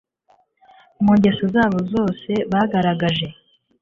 Mu 1.03 1.11
ngeso 1.17 1.43
zabo 1.55 1.79
zose 1.93 2.31
bagaragaje 2.51 3.27